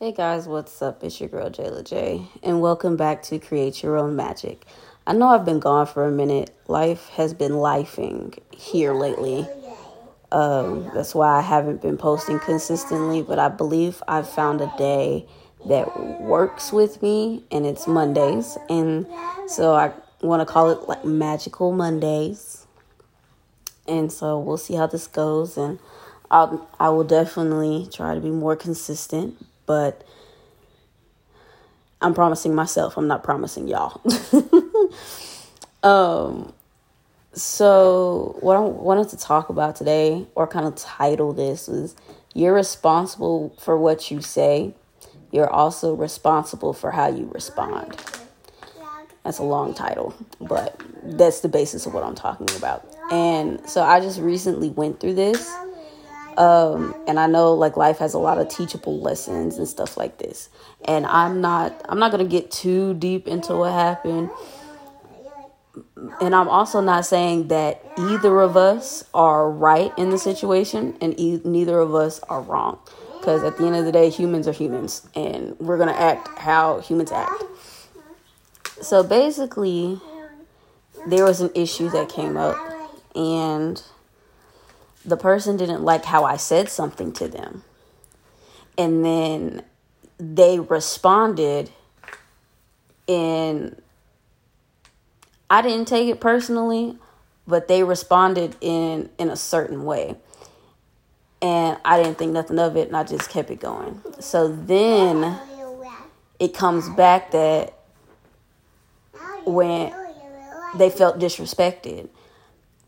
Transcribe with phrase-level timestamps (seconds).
[0.00, 1.02] Hey guys, what's up?
[1.02, 4.64] It's your girl Jayla J, and welcome back to Create Your Own Magic.
[5.04, 6.54] I know I've been gone for a minute.
[6.68, 9.44] Life has been lifing here lately.
[10.30, 15.26] Um, that's why I haven't been posting consistently, but I believe I've found a day
[15.66, 18.56] that works with me, and it's Mondays.
[18.70, 19.04] And
[19.48, 22.68] so I want to call it like Magical Mondays.
[23.88, 25.80] And so we'll see how this goes, and
[26.30, 30.02] I'll, I will definitely try to be more consistent but
[32.00, 34.00] I'm promising myself, I'm not promising y'all.
[35.84, 36.52] um
[37.34, 41.94] so what I wanted to talk about today or kind of title this is
[42.34, 44.74] you're responsible for what you say.
[45.30, 47.96] You're also responsible for how you respond.
[49.22, 52.86] That's a long title, but that's the basis of what I'm talking about.
[53.10, 55.54] And so I just recently went through this
[56.38, 60.18] um, and I know like life has a lot of teachable lessons and stuff like
[60.18, 60.48] this.
[60.84, 64.30] And I'm not I'm not gonna get too deep into what happened.
[66.20, 71.18] And I'm also not saying that either of us are right in the situation and
[71.18, 72.78] e- neither of us are wrong.
[73.18, 76.28] Because at the end of the day, humans are humans and we're going to act
[76.38, 77.44] how humans act.
[78.80, 80.00] So basically,
[81.06, 82.56] there was an issue that came up
[83.14, 83.82] and
[85.04, 87.64] the person didn't like how I said something to them.
[88.76, 89.62] And then
[90.18, 91.70] they responded
[93.06, 93.80] in
[95.50, 96.98] I didn't take it personally,
[97.46, 100.16] but they responded in in a certain way.
[101.40, 104.02] And I didn't think nothing of it and I just kept it going.
[104.20, 105.38] So then
[106.38, 107.74] it comes back that
[109.44, 109.92] when
[110.76, 112.08] they felt disrespected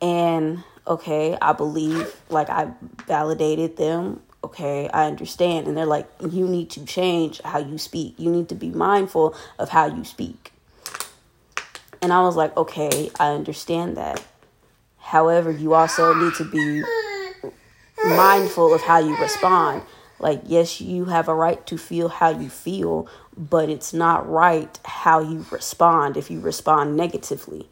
[0.00, 2.70] and okay, I believe, like I
[3.06, 4.22] validated them.
[4.44, 5.66] Okay, I understand.
[5.66, 8.14] And they're like, you need to change how you speak.
[8.18, 10.52] You need to be mindful of how you speak.
[12.00, 14.22] And I was like, okay, I understand that.
[14.98, 16.84] However, you also need to be
[18.04, 19.82] mindful of how you respond.
[20.20, 24.78] Like, yes, you have a right to feel how you feel, but it's not right
[24.84, 27.68] how you respond if you respond negatively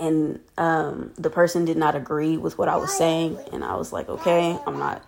[0.00, 3.92] and um, the person did not agree with what I was saying, and I was
[3.92, 5.04] like, okay, I'm not,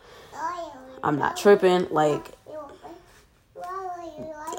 [1.03, 1.89] I'm not tripping.
[1.91, 2.27] Like,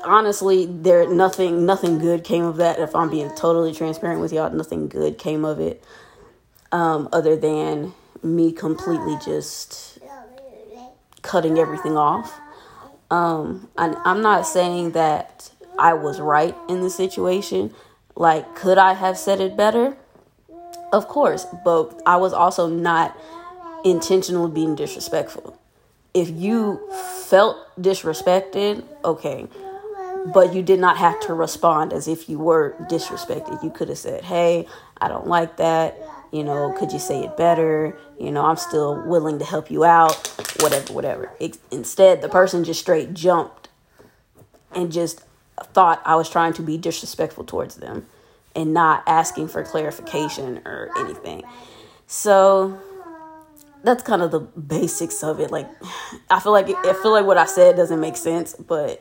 [0.03, 2.79] honestly, there nothing, nothing good came of that.
[2.79, 5.83] If I'm being totally transparent with y'all, nothing good came of it,
[6.71, 9.99] um, other than me completely just
[11.21, 12.39] cutting everything off.
[13.11, 17.73] Um, I'm not saying that I was right in the situation.
[18.15, 19.95] Like, could I have said it better?
[20.93, 23.17] Of course, but I was also not
[23.83, 25.59] intentionally being disrespectful.
[26.13, 26.79] If you
[27.25, 29.47] felt disrespected, okay,
[30.31, 33.63] but you did not have to respond as if you were disrespected.
[33.63, 34.67] You could have said, Hey,
[35.01, 35.97] I don't like that.
[36.31, 37.97] You know, could you say it better?
[38.19, 40.27] You know, I'm still willing to help you out,
[40.59, 41.31] whatever, whatever.
[41.39, 43.69] It, instead, the person just straight jumped
[44.71, 45.23] and just
[45.73, 48.05] thought I was trying to be disrespectful towards them
[48.55, 51.43] and not asking for clarification or anything.
[52.07, 52.77] So
[53.83, 55.51] that's kind of the basics of it.
[55.51, 55.69] Like
[56.29, 58.99] I feel like I feel like what I said doesn't make sense, but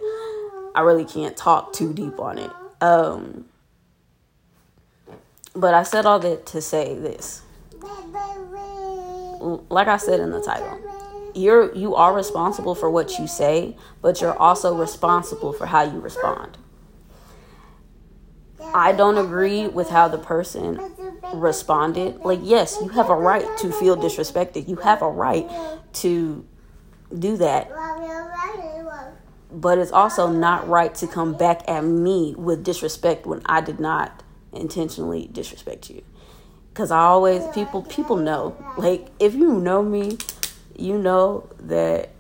[0.75, 2.51] I really can't talk too deep on it.
[2.81, 3.47] Um
[5.55, 7.43] but I said all that to say this.
[9.69, 10.81] Like I said in the title,
[11.35, 16.01] you're you are responsible for what you say, but you're also responsible for how you
[16.01, 16.59] respond.
[18.75, 20.81] I don't agree with how the person
[21.35, 22.21] responded.
[22.25, 24.69] Like, yes, you have a right to feel disrespected.
[24.69, 25.49] You have a right
[25.95, 26.47] to
[27.19, 27.71] do that.
[29.51, 33.79] But it's also not right to come back at me with disrespect when I did
[33.79, 34.23] not
[34.53, 36.03] intentionally disrespect you.
[36.75, 38.57] Cuz I always people people know.
[38.79, 40.17] Like if you know me,
[40.75, 42.11] you know that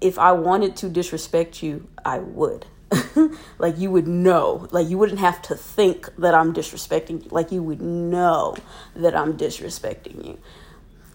[0.00, 2.66] if I wanted to disrespect you, I would.
[3.58, 4.66] like you would know.
[4.70, 7.30] Like you wouldn't have to think that i'm disrespecting you.
[7.30, 8.56] Like you would know
[8.96, 10.38] that i'm disrespecting you.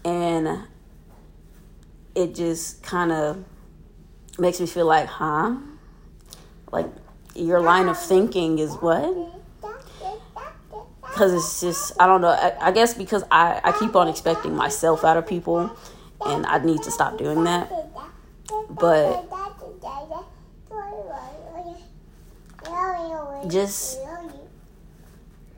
[0.04, 0.64] And
[2.14, 3.44] it just kind of
[4.38, 5.56] makes me feel like huh?
[6.70, 6.86] Like
[7.34, 9.32] your line of thinking is what?
[11.02, 12.28] Because it's just i don't know.
[12.28, 15.76] I, I guess because I, I keep on expecting myself out of people
[16.26, 17.70] and i need to stop doing that.
[18.70, 19.28] But
[23.50, 23.98] just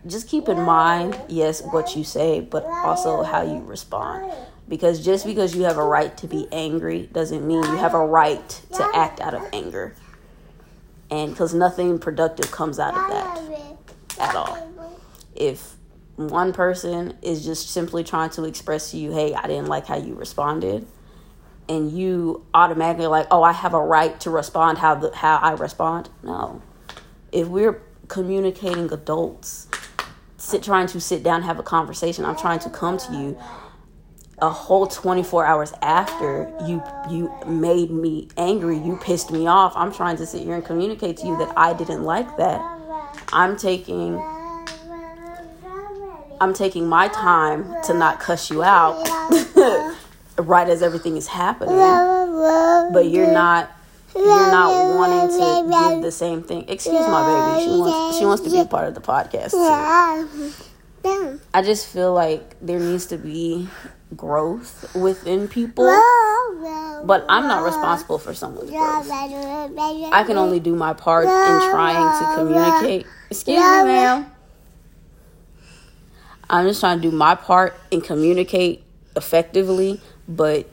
[0.06, 4.32] just keep in mind yes what you say but also how you respond
[4.68, 8.04] Because just because you have a right to be angry doesn't mean you have a
[8.04, 9.94] right to act out of anger.
[11.08, 14.58] And because nothing productive comes out of that at all.
[15.36, 15.76] If
[16.16, 19.98] one person is just simply trying to express to you, hey, I didn't like how
[19.98, 20.86] you responded,
[21.68, 25.52] and you automatically like, oh, I have a right to respond how the how I
[25.52, 26.08] respond.
[26.24, 26.60] No.
[27.36, 29.68] If we're communicating adults,
[30.38, 33.38] sit trying to sit down, have a conversation, I'm trying to come to you
[34.38, 39.90] a whole 24 hours after you you made me angry you pissed me off i'm
[39.90, 42.60] trying to sit here and communicate to you that i didn't like that.
[43.32, 44.18] I'm taking
[46.38, 49.02] i'm taking my time to not cuss you out
[50.38, 51.76] right as everything is happening.
[52.92, 53.75] But you're not
[54.16, 58.42] you're not wanting to give the same thing excuse my baby she wants she wants
[58.42, 59.50] to be a part of the podcast
[61.02, 61.40] too.
[61.54, 63.68] i just feel like there needs to be
[64.14, 65.84] growth within people.
[67.04, 69.10] But I'm not responsible for someone's growth.
[69.10, 73.06] I can only do my part in trying to communicate.
[73.30, 74.30] Excuse me, ma'am.
[76.48, 78.84] I'm just trying to do my part and communicate
[79.16, 80.68] effectively, but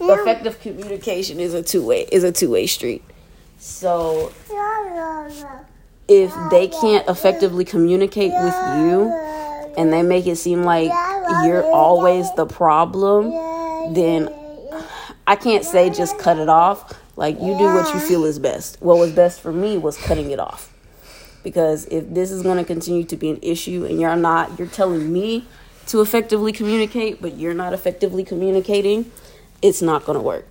[0.00, 3.02] effective communication is a two way is a two way street.
[3.58, 4.32] So
[6.08, 9.10] if they can't effectively communicate with you
[9.76, 10.90] and they make it seem like
[11.44, 13.30] you're always the problem,
[13.94, 14.28] then
[15.26, 16.98] I can't say just cut it off.
[17.16, 18.80] Like you do what you feel is best.
[18.80, 20.72] What was best for me was cutting it off.
[21.42, 24.68] Because if this is going to continue to be an issue and you're not, you're
[24.68, 25.46] telling me
[25.86, 29.10] to effectively communicate, but you're not effectively communicating,
[29.62, 30.46] it's not going to work.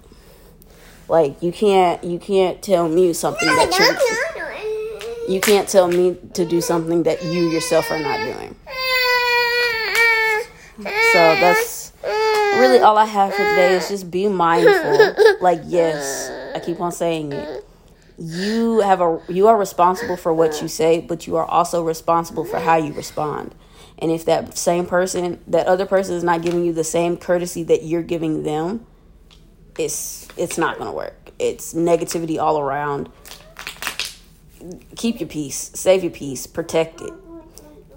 [1.08, 6.46] Like you can't you can't tell me something that you're you can't tell me to
[6.46, 8.56] do something that you yourself are not doing.
[10.78, 15.16] So that's really all I have for today is just be mindful.
[15.42, 17.66] Like yes, I keep on saying it.
[18.18, 22.46] You have a you are responsible for what you say, but you are also responsible
[22.46, 23.54] for how you respond.
[24.00, 27.64] And if that same person, that other person is not giving you the same courtesy
[27.64, 28.86] that you're giving them,
[29.78, 31.32] it's it's not to work.
[31.40, 33.10] It's negativity all around.
[34.96, 37.14] Keep your peace, save your peace, protect it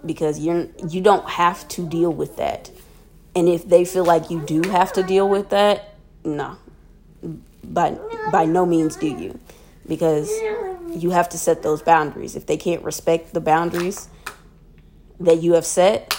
[0.05, 2.71] because you're you don't have to deal with that.
[3.35, 5.95] And if they feel like you do have to deal with that,
[6.25, 6.57] no.
[7.63, 7.99] By
[8.33, 9.39] by no means do you.
[9.87, 10.31] Because
[10.91, 12.37] you have to set those boundaries.
[12.37, 14.09] If they can't respect the boundaries
[15.21, 16.19] that you have set,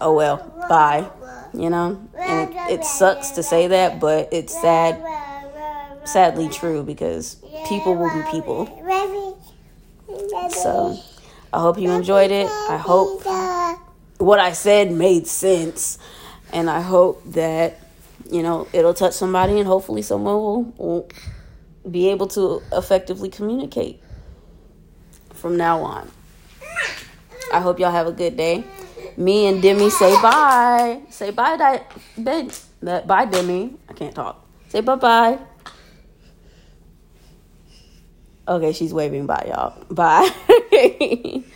[0.00, 0.38] oh well,
[0.68, 1.08] bye.
[1.54, 2.08] You know?
[2.18, 5.00] And it, it sucks to say that, but it's sad
[6.04, 7.36] sadly true because
[7.66, 8.66] people will be people.
[10.50, 10.98] So
[11.52, 12.46] I hope you enjoyed it.
[12.46, 13.24] I hope
[14.18, 15.98] what I said made sense.
[16.52, 17.80] And I hope that,
[18.30, 21.08] you know, it'll touch somebody and hopefully someone will, will
[21.90, 24.00] be able to effectively communicate
[25.32, 26.10] from now on.
[27.52, 28.64] I hope y'all have a good day.
[29.16, 31.00] Me and Demi say bye.
[31.10, 31.82] Say bye, di-
[33.06, 33.74] bye, Demi.
[33.88, 34.44] I can't talk.
[34.68, 35.38] Say bye bye.
[38.46, 39.72] Okay, she's waving bye, y'all.
[39.90, 41.42] Bye.